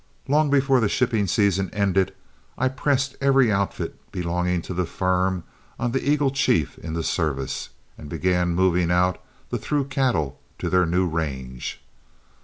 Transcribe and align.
Long 0.27 0.49
before 0.49 0.79
the 0.79 0.89
shipping 0.89 1.27
season 1.27 1.69
ended 1.73 2.11
I 2.57 2.69
pressed 2.69 3.15
every 3.21 3.51
outfit 3.51 3.99
belonging 4.11 4.63
to 4.63 4.73
the 4.73 4.87
firm 4.87 5.43
on 5.79 5.91
the 5.91 6.03
Eagle 6.03 6.31
Chief 6.31 6.79
into 6.79 7.03
service, 7.03 7.69
and 7.99 8.09
began 8.09 8.55
moving 8.55 8.89
out 8.89 9.21
the 9.51 9.59
through 9.59 9.89
cattle 9.89 10.39
to 10.57 10.71
their 10.71 10.87
new 10.87 11.07
range. 11.07 11.83